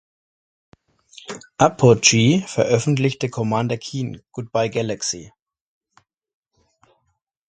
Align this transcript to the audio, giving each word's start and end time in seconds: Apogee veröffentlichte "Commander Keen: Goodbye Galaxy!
Apogee 1.59 2.39
veröffentlichte 2.47 3.29
"Commander 3.29 3.77
Keen: 3.77 4.23
Goodbye 4.31 4.71
Galaxy! 4.71 5.31